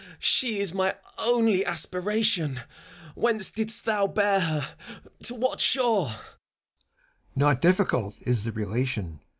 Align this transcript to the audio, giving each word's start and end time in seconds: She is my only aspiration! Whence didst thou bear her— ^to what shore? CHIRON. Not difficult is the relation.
She 0.17 0.59
is 0.59 0.73
my 0.73 0.95
only 1.19 1.63
aspiration! 1.63 2.61
Whence 3.13 3.51
didst 3.51 3.85
thou 3.85 4.07
bear 4.07 4.39
her— 4.39 4.69
^to 5.25 5.37
what 5.37 5.61
shore? 5.61 6.07
CHIRON. 6.07 6.21
Not 7.35 7.61
difficult 7.61 8.15
is 8.21 8.43
the 8.43 8.51
relation. 8.51 9.19